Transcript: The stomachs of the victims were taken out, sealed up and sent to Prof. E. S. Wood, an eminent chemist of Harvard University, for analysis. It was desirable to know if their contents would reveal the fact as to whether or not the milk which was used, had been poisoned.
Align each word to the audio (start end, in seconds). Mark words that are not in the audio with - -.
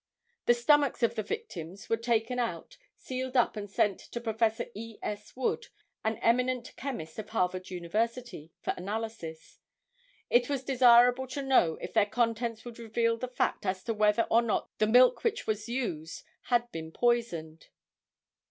The 0.47 0.55
stomachs 0.55 1.03
of 1.03 1.13
the 1.13 1.21
victims 1.21 1.87
were 1.87 1.95
taken 1.95 2.39
out, 2.39 2.75
sealed 2.95 3.37
up 3.37 3.55
and 3.55 3.69
sent 3.69 3.99
to 3.99 4.19
Prof. 4.19 4.59
E. 4.73 4.97
S. 5.03 5.35
Wood, 5.35 5.67
an 6.03 6.17
eminent 6.23 6.75
chemist 6.75 7.19
of 7.19 7.29
Harvard 7.29 7.69
University, 7.69 8.51
for 8.63 8.73
analysis. 8.75 9.59
It 10.31 10.49
was 10.49 10.63
desirable 10.63 11.27
to 11.27 11.43
know 11.43 11.75
if 11.81 11.93
their 11.93 12.07
contents 12.07 12.65
would 12.65 12.79
reveal 12.79 13.15
the 13.15 13.27
fact 13.27 13.63
as 13.63 13.83
to 13.83 13.93
whether 13.93 14.23
or 14.23 14.41
not 14.41 14.75
the 14.79 14.87
milk 14.87 15.23
which 15.23 15.45
was 15.45 15.69
used, 15.69 16.23
had 16.45 16.71
been 16.71 16.91
poisoned. 16.91 17.67